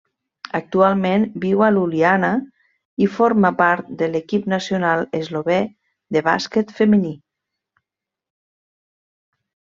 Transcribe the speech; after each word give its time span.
Actualment 0.59 1.25
viu 1.43 1.59
a 1.65 1.67
Ljubljana 1.75 2.31
i 3.07 3.09
forma 3.17 3.51
part 3.59 3.91
de 3.99 4.07
l'equip 4.15 4.49
nacional 4.55 5.05
eslovè 5.21 5.59
de 6.17 6.25
bàsquet 6.31 6.75
femení. 6.81 7.15